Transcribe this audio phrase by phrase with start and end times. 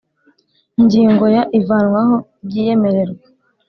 [0.79, 2.15] Ingingo ya ivanwaho
[2.45, 3.25] ry iyemererwa